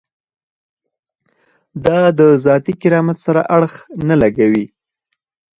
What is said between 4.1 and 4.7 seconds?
لګوي.